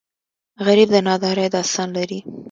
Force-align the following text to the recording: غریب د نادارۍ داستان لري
غریب 0.65 0.89
د 0.93 0.97
نادارۍ 1.07 1.47
داستان 1.55 1.89
لري 1.97 2.19